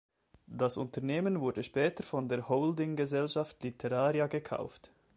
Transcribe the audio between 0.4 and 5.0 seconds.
Das Unternehmen wurde später von der Holdinggesellschaft Literaria gekauft.